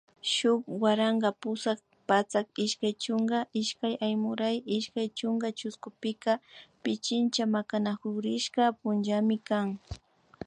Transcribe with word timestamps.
Shuk 0.33 0.61
waranka 0.81 1.29
pusak 1.41 1.79
patsak 2.07 2.47
ishkay 2.65 2.93
chunka 3.03 3.39
ishkay 3.61 3.93
Aymuray 4.05 4.57
ishkay 4.77 5.07
chunka 5.17 5.47
chushkupika 5.59 6.33
Pichincha 6.83 7.43
Makanakurishka 7.55 8.63
punllami 8.79 9.37
kan 9.47 9.67